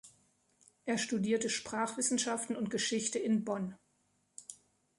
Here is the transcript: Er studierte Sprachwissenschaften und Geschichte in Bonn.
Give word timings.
Er 0.85 0.97
studierte 0.97 1.47
Sprachwissenschaften 1.47 2.55
und 2.55 2.71
Geschichte 2.71 3.19
in 3.19 3.45
Bonn. 3.45 3.75